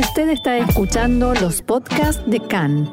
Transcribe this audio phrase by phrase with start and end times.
[0.00, 2.90] Usted está escuchando los podcasts de CAN.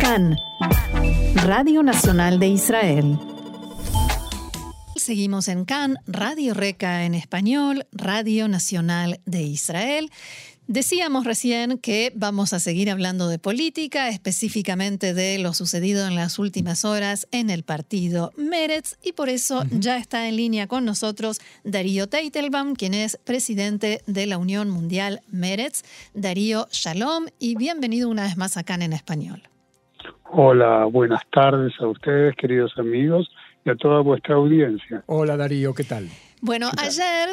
[0.00, 0.36] CAN,
[1.36, 3.16] Radio Nacional de Israel.
[4.96, 10.10] Seguimos en CAN, Radio Reca en español, Radio Nacional de Israel.
[10.70, 16.38] Decíamos recién que vamos a seguir hablando de política, específicamente de lo sucedido en las
[16.38, 21.40] últimas horas en el partido Meretz, y por eso ya está en línea con nosotros
[21.64, 25.84] Darío Teitelbaum, quien es presidente de la Unión Mundial Meretz.
[26.12, 29.42] Darío, shalom y bienvenido una vez más acá en español.
[30.30, 33.26] Hola, buenas tardes a ustedes, queridos amigos,
[33.64, 35.02] y a toda vuestra audiencia.
[35.06, 36.10] Hola Darío, ¿qué tal?
[36.42, 37.30] Bueno, ayer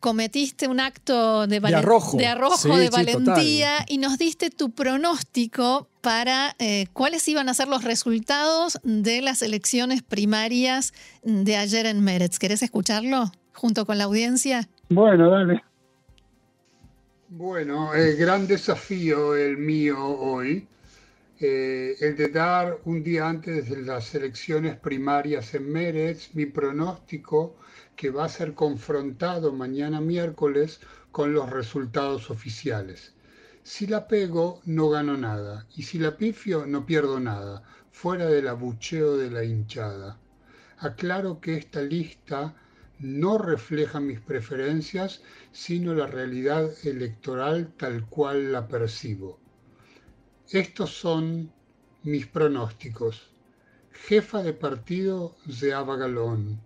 [0.00, 5.88] cometiste un acto de, de arrojo, de, arrojo, de valentía y nos diste tu pronóstico
[6.00, 12.02] para eh, cuáles iban a ser los resultados de las elecciones primarias de ayer en
[12.02, 12.38] Meretz.
[12.38, 14.68] ¿Querés escucharlo junto con la audiencia?
[14.88, 15.62] Bueno, dale.
[17.28, 20.68] Bueno, el gran desafío el mío hoy,
[21.40, 27.56] eh, el de dar un día antes de las elecciones primarias en Meretz mi pronóstico
[27.96, 30.80] que va a ser confrontado mañana miércoles
[31.10, 33.14] con los resultados oficiales.
[33.62, 38.48] Si la pego, no gano nada, y si la pifio, no pierdo nada, fuera del
[38.48, 40.20] abucheo de la hinchada.
[40.78, 42.54] Aclaro que esta lista
[42.98, 45.22] no refleja mis preferencias,
[45.52, 49.40] sino la realidad electoral tal cual la percibo.
[50.50, 51.52] Estos son
[52.02, 53.34] mis pronósticos.
[53.90, 56.60] Jefa de partido, Zeaba Galón.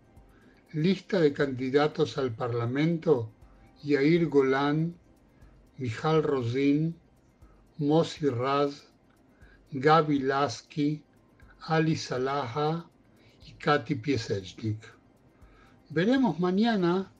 [0.73, 3.31] Lista de candidatos al Parlamento,
[3.83, 4.95] Yair Golan,
[5.79, 6.95] Mijal Rosin,
[7.79, 8.85] Mosi Raz,
[9.73, 11.03] Gaby Lasky,
[11.67, 12.87] Ali Salaha
[13.47, 14.79] y Katy Piesechnik.
[15.89, 17.11] Veremos mañana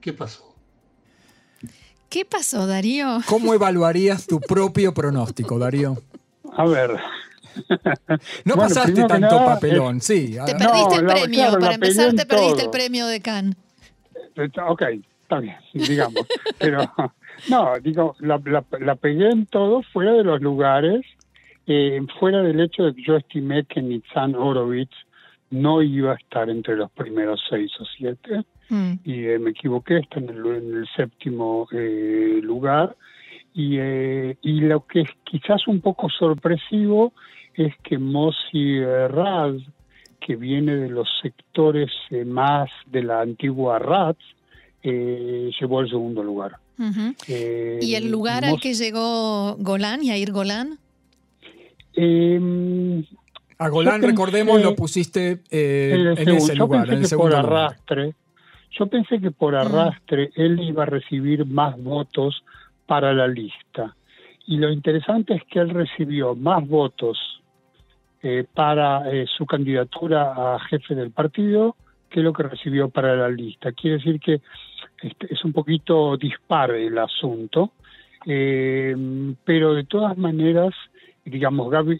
[0.00, 0.54] qué pasó.
[2.08, 3.20] ¿Qué pasó, Darío?
[3.26, 5.96] ¿Cómo evaluarías tu propio pronóstico, Darío?
[6.52, 6.98] A ver,
[8.44, 10.36] no pasaste tanto papelón, sí.
[10.46, 13.56] Te perdiste el premio, para empezar te perdiste el premio de Cannes.
[14.66, 14.82] Ok,
[15.22, 16.26] está bien, digamos.
[16.58, 16.82] Pero
[17.48, 18.40] no, digo, la,
[18.80, 21.02] la, pegué en todo fuera de los lugares,
[21.66, 24.94] eh, fuera del hecho de que yo estimé que Nitzan Horowitz
[25.50, 28.92] no iba a estar entre los primeros seis o siete, mm.
[29.04, 32.96] y eh, me equivoqué, está en el, séptimo eh, lugar.
[33.52, 37.12] Y, y lo que es quizás un poco sorpresivo
[37.60, 39.56] es que Mosi Raz,
[40.18, 44.16] que viene de los sectores eh, más de la antigua Raz,
[44.82, 46.56] eh, llevó al segundo lugar.
[47.28, 50.78] Eh, ¿Y el lugar al que llegó Golán, Yair Golán?
[51.92, 53.04] Em,
[53.58, 58.14] a Golán, recordemos, lo pusiste en, ese lugar, en el segundo por arrastre.
[58.70, 62.42] Yo pensé que por arrastre él iba a recibir más votos
[62.86, 63.94] para la lista.
[64.46, 67.39] Y lo interesante es que él recibió más votos
[68.22, 71.76] eh, para eh, su candidatura a jefe del partido
[72.10, 73.72] que lo que recibió para la lista.
[73.72, 74.40] Quiere decir que
[75.02, 77.72] este, es un poquito dispar el asunto,
[78.26, 78.94] eh,
[79.44, 80.74] pero de todas maneras,
[81.24, 81.98] digamos, Gaby,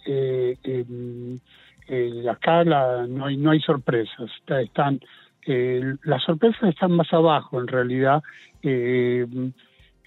[2.28, 5.00] acá no, hay, no hay sorpresas, están,
[6.04, 8.22] las sorpresas están más abajo en realidad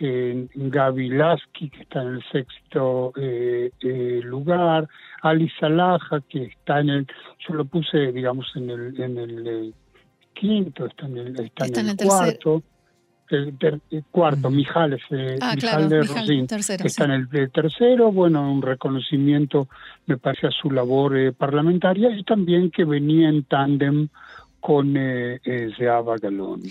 [0.06, 4.88] en Gavilaski, que está en el sexto eh, eh, lugar,
[5.22, 7.08] Ali Salaja, que está en el,
[7.48, 9.72] yo lo puse, digamos, en el, en el eh,
[10.34, 12.64] quinto, está en el, está, en el, cuarto.
[13.30, 15.02] El, cuarto, Mijales,
[15.42, 19.70] ah, Mijal de Rosín, está en el, tercero, bueno, un reconocimiento,
[20.06, 24.10] me parece, a su labor parlamentaria y también que venía en tándem
[24.64, 25.70] con eh, eh
[26.22, 26.62] Galón.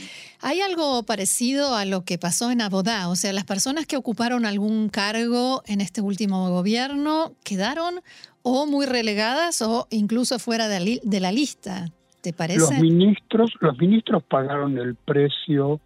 [0.40, 3.10] ¿Hay algo parecido a lo que pasó en Abodá?
[3.10, 7.96] O sea, las personas que ocuparon algún cargo en este último gobierno quedaron
[8.42, 11.90] o muy relegadas o incluso fuera de la, lista.
[12.22, 12.60] ¿Te parece?
[12.60, 15.78] Los ministros, los ministros pagaron el precio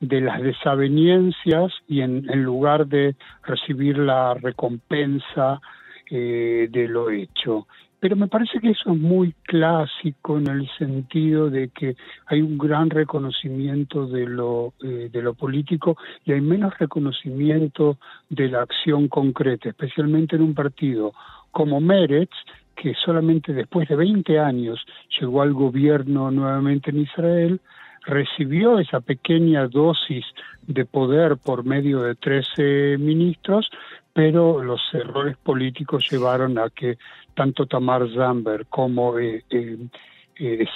[0.00, 5.62] de las desaveniencias y en, lugar de recibir la recompensa
[6.10, 7.66] eh, de lo hecho.
[8.06, 12.56] Pero me parece que eso es muy clásico en el sentido de que hay un
[12.56, 17.98] gran reconocimiento de lo, eh, de lo político y hay menos reconocimiento
[18.28, 21.14] de la acción concreta, especialmente en un partido
[21.50, 22.30] como Meretz,
[22.76, 24.86] que solamente después de 20 años
[25.18, 27.60] llegó al gobierno nuevamente en Israel,
[28.06, 30.24] recibió esa pequeña dosis
[30.66, 33.68] de poder por medio de 13 ministros,
[34.12, 36.98] pero los errores políticos llevaron a que
[37.34, 39.76] tanto Tamar Zamber como eh, eh,
[40.36, 40.66] eh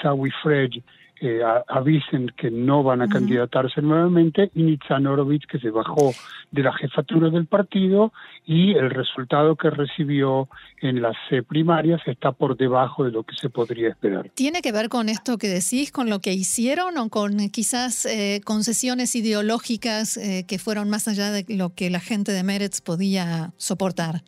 [1.23, 5.05] eh, avisen que no van a candidatarse nuevamente y Nitzan
[5.47, 6.15] que se bajó
[6.51, 8.11] de la jefatura del partido
[8.47, 10.49] y el resultado que recibió
[10.81, 14.31] en las eh, primarias está por debajo de lo que se podría esperar.
[14.31, 18.41] ¿Tiene que ver con esto que decís, con lo que hicieron o con quizás eh,
[18.43, 20.19] concesiones ideológicas
[20.49, 24.23] que fueron más allá de lo que la gente de Meretz podía soportar?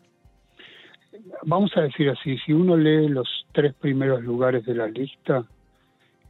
[1.45, 5.47] Vamos a decir así, si uno lee los tres primeros lugares de la lista,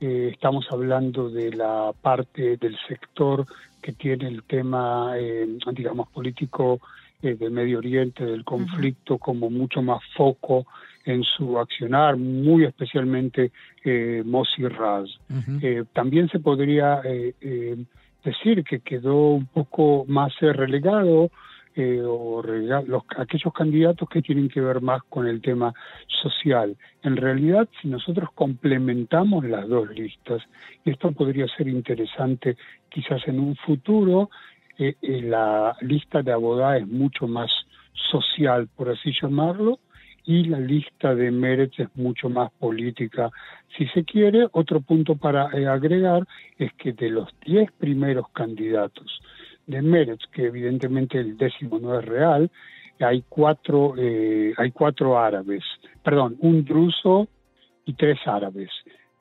[0.02, 3.46] eh, estamos hablando de la parte del sector
[3.80, 6.80] que tiene el tema, eh, digamos, político
[7.22, 10.66] eh, del Medio Oriente, del conflicto, como mucho más foco
[11.04, 13.52] en su accionar, muy especialmente
[13.84, 15.08] eh, Mossi Raz.
[15.92, 17.00] también se podría
[18.24, 21.30] decir que quedó un poco más relegado
[21.74, 25.72] eh, o los, aquellos candidatos que tienen que ver más con el tema
[26.06, 26.76] social.
[27.02, 30.42] En realidad, si nosotros complementamos las dos listas,
[30.84, 32.56] y esto podría ser interesante
[32.90, 34.30] quizás en un futuro,
[34.78, 37.50] eh, eh, la lista de Abodá es mucho más
[38.10, 39.78] social, por así llamarlo,
[40.24, 43.30] y la lista de Meretz es mucho más política.
[43.76, 46.26] Si se quiere, otro punto para agregar
[46.58, 49.20] es que de los diez primeros candidatos,
[49.66, 52.50] de Meretz, que evidentemente el décimo no es real,
[53.00, 55.64] hay cuatro, eh, hay cuatro árabes,
[56.02, 57.28] perdón, un druso
[57.84, 58.70] y tres árabes,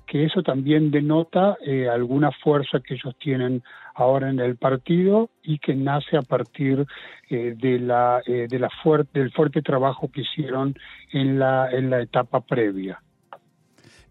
[0.05, 3.63] que eso también denota eh, alguna fuerza que ellos tienen
[3.95, 6.85] ahora en el partido y que nace a partir
[7.29, 10.75] eh, de la, de la fuerte, del fuerte trabajo que hicieron
[11.11, 13.01] en la, en la etapa previa.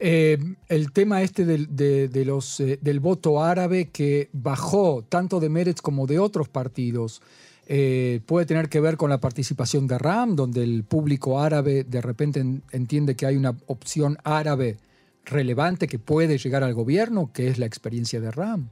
[0.02, 0.38] Eh,
[0.70, 5.82] el tema este del, de, los, eh, del voto árabe que bajó tanto de Meretz
[5.82, 7.20] como de otros partidos,
[7.69, 12.00] eh, puede tener que ver con la participación de RAM, donde el público árabe de
[12.00, 12.43] repente
[12.73, 14.79] entiende que hay una opción árabe
[15.26, 18.70] relevante que puede llegar al gobierno, que es la experiencia de RAM.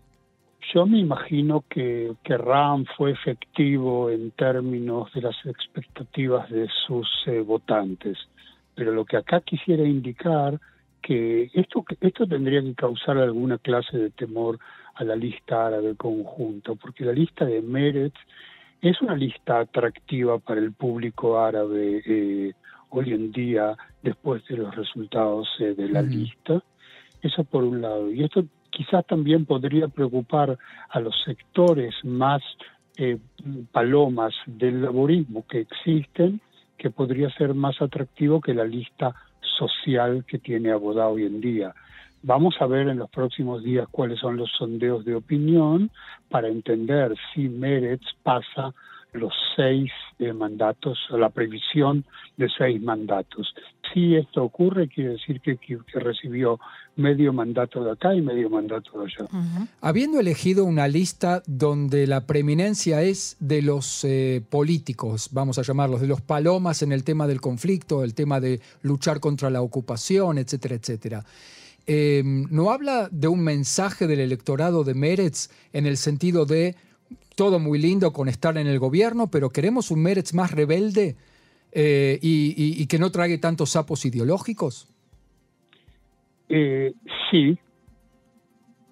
[0.73, 7.07] Yo me imagino que, que RAM fue efectivo en términos de las expectativas de sus
[7.47, 8.17] votantes,
[8.75, 10.59] pero lo que acá quisiera indicar
[11.03, 14.59] que esto, esto tendría que causar alguna clase de temor
[14.95, 18.17] a la lista árabe conjunto, porque la lista de Meretz
[18.81, 22.53] es una lista atractiva para el público árabe eh,
[22.91, 26.63] hoy en día después de los resultados eh, de la lista.
[27.23, 28.11] Eso por un lado.
[28.11, 30.57] Y esto quizás también podría preocupar
[30.89, 32.43] a los sectores más
[32.97, 33.19] eh,
[33.73, 36.41] palomas del laborismo que existen,
[36.77, 39.15] que podría ser más atractivo que la lista
[39.59, 41.75] social que tiene Abodá hoy en día.
[42.23, 45.91] Vamos a ver en los próximos días cuáles son los sondeos de opinión
[46.29, 48.75] para entender si Meretz pasa
[49.13, 52.05] los seis eh, mandatos, la previsión
[52.37, 53.55] de seis mandatos.
[53.93, 55.59] Si esto ocurre, quiere decir que,
[55.95, 56.61] recibió
[56.97, 59.29] medio mandato de acá y medio mandato de allá.
[59.81, 66.01] Habiendo elegido una lista donde la preeminencia es de los eh, políticos, vamos a llamarlos,
[66.01, 70.39] de los palomas en el tema del conflicto, el tema de luchar contra la ocupación,
[70.39, 71.25] etcétera, etcétera.
[71.87, 76.77] Eh, ¿No habla de un mensaje del electorado de Meretz en el sentido de
[77.39, 81.15] todo muy lindo con estar en el gobierno, pero queremos un Meretz más rebelde
[81.71, 84.89] eh, y, que no trague tantos sapos ideológicos?
[86.49, 86.93] Eh,
[87.31, 87.57] sí,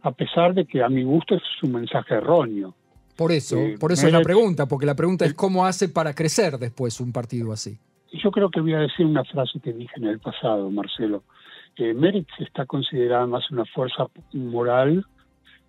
[0.02, 2.72] a pesar de que a mi gusto es un mensaje erróneo.
[3.16, 6.14] Por eso, eh, por eso es la pregunta, porque la pregunta es cómo hace para
[6.14, 7.76] crecer después un partido así.
[8.12, 11.24] Yo creo que voy a decir una frase que dije en el pasado, Marcelo.
[11.76, 15.04] Meretz está considerada más una fuerza moral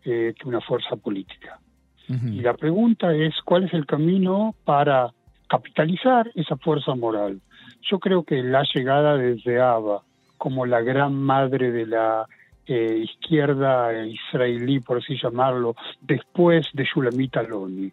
[0.03, 1.59] que una fuerza política.
[2.07, 5.11] Y la pregunta es, ¿cuál es el camino para
[5.47, 7.41] capitalizar esa fuerza moral?
[7.81, 10.03] Yo creo que la llegada desde Abba
[10.37, 12.25] como la gran madre de la
[12.65, 17.91] eh, izquierda israelí, por así llamarlo, después de Shulamit Aloni.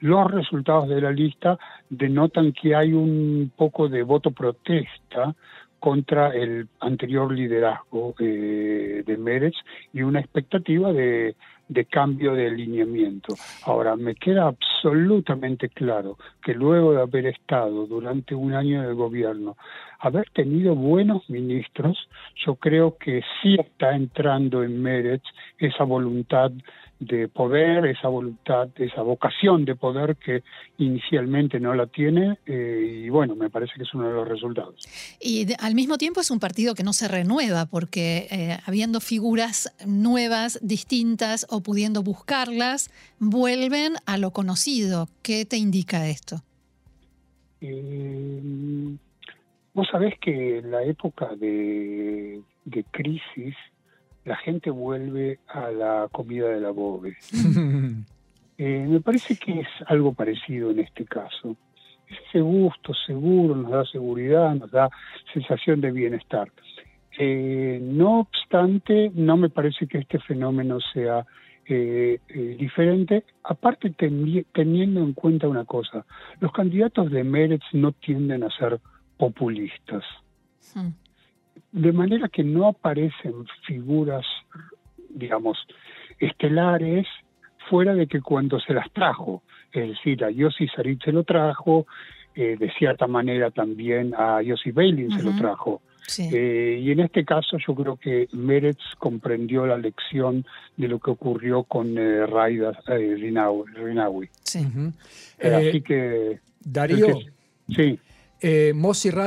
[0.00, 1.58] Los resultados de la lista
[1.88, 5.34] denotan que hay un poco de voto protesta
[5.78, 9.56] contra el anterior liderazgo eh, de Meretz
[9.92, 11.36] y una expectativa de,
[11.68, 13.34] de cambio de alineamiento.
[13.64, 18.94] Ahora, me queda absolutamente claro que luego de haber estado durante un año en el
[18.94, 19.56] gobierno,
[19.98, 21.96] haber tenido buenos ministros,
[22.44, 25.24] yo creo que sí está entrando en Meretz
[25.58, 26.50] esa voluntad
[26.98, 30.42] de poder, esa voluntad, esa vocación de poder que
[30.78, 34.76] inicialmente no la tiene eh, y bueno, me parece que es uno de los resultados.
[35.20, 39.74] Y al mismo tiempo es un partido que no se renueva porque eh, habiendo figuras
[39.86, 45.08] nuevas, distintas o pudiendo buscarlas, vuelven a lo conocido.
[45.22, 46.42] ¿Qué te indica esto?
[47.60, 48.96] Eh,
[49.76, 53.54] vos sabés que en la época de, de crisis
[54.24, 57.16] la gente vuelve a la comida de la bobe.
[58.58, 61.56] Eh, me parece que es algo parecido en este caso.
[62.08, 64.88] Ese gusto seguro nos da seguridad, nos da
[65.34, 66.50] sensación de bienestar.
[67.18, 71.26] Eh, no obstante, no me parece que este fenómeno sea
[71.66, 72.18] eh,
[72.58, 76.06] diferente, aparte teniendo en cuenta una cosa,
[76.40, 78.80] los candidatos de Meretz no tienden a ser
[79.16, 80.04] populistas.
[80.74, 80.90] Hmm.
[81.72, 84.24] De manera que no aparecen figuras,
[85.10, 85.58] digamos,
[86.18, 87.06] estelares
[87.68, 89.42] fuera de que cuando se las trajo,
[89.72, 91.86] es decir, a Yossi Sarit se lo trajo,
[92.34, 95.82] eh, de cierta manera también a Yossi Beilin se lo trajo.
[96.18, 100.46] Eh, y en este caso yo creo que Meretz comprendió la lección
[100.76, 104.28] de lo que ocurrió con eh, Raida eh, Rinawi.
[105.40, 106.38] así que...
[106.60, 107.18] Darío.
[107.68, 107.98] sí.
[108.42, 108.74] Eh,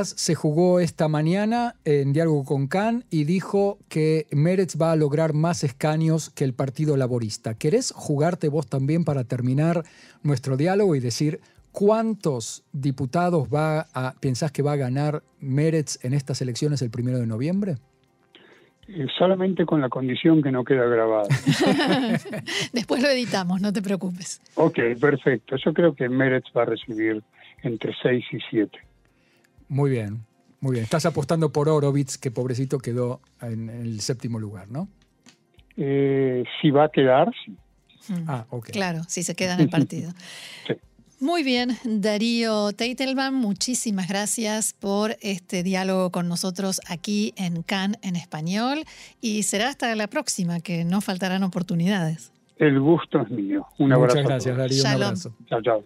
[0.03, 5.33] se jugó esta mañana en diálogo con Khan y dijo que Meretz va a lograr
[5.33, 7.55] más escaños que el Partido Laborista.
[7.55, 9.83] ¿Querés jugarte vos también para terminar
[10.21, 11.39] nuestro diálogo y decir
[11.71, 17.17] cuántos diputados va a, pensás que va a ganar Meretz en estas elecciones el primero
[17.17, 17.77] de noviembre?
[18.87, 21.27] Eh, solamente con la condición que no queda grabado.
[22.73, 24.41] Después lo editamos, no te preocupes.
[24.55, 25.55] Ok, perfecto.
[25.57, 27.21] Yo creo que Meretz va a recibir
[27.61, 28.79] entre 6 y 7.
[29.69, 30.25] Muy bien,
[30.59, 30.83] muy bien.
[30.83, 34.89] Estás apostando por Orovitz, que pobrecito quedó en, el séptimo lugar, ¿no?
[35.77, 37.51] Eh, si va a quedar, sí.
[38.11, 38.25] Mm.
[38.27, 38.71] Ah, ok.
[38.71, 40.11] Claro, si se queda en el partido.
[41.21, 48.15] Muy bien, Darío Teitelman, muchísimas gracias por este diálogo con nosotros aquí en CAN en
[48.15, 48.85] español
[49.19, 52.31] y será hasta la próxima, que no faltarán oportunidades.
[52.55, 53.67] El gusto es mío.
[53.79, 54.15] Un abrazo.
[54.15, 54.81] Muchas gracias, Darío.
[54.81, 55.35] Un abrazo.
[55.47, 55.83] Chao, chao.